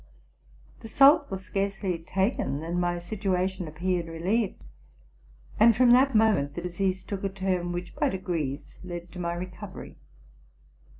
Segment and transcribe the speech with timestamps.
[0.79, 4.63] The salt was scarcely taken than my situ ation appeared relieved;
[5.59, 9.33] and from that moment the disease took a turn which, by degrees, led to my
[9.35, 9.97] recovery.